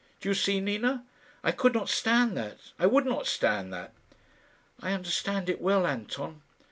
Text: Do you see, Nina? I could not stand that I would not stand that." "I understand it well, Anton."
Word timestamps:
Do 0.19 0.29
you 0.29 0.33
see, 0.33 0.59
Nina? 0.59 1.05
I 1.43 1.51
could 1.51 1.75
not 1.75 1.87
stand 1.87 2.35
that 2.35 2.57
I 2.79 2.87
would 2.87 3.05
not 3.05 3.27
stand 3.27 3.71
that." 3.73 3.93
"I 4.79 4.93
understand 4.93 5.47
it 5.47 5.61
well, 5.61 5.85
Anton." 5.85 6.41